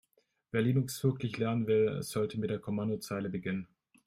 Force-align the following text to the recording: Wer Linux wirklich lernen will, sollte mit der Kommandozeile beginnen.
Wer 0.49 0.63
Linux 0.63 1.03
wirklich 1.03 1.37
lernen 1.37 1.67
will, 1.67 2.01
sollte 2.01 2.39
mit 2.39 2.49
der 2.49 2.57
Kommandozeile 2.57 3.29
beginnen. 3.29 3.67